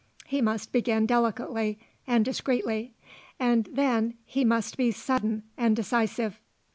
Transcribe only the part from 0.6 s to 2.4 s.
begin delicately and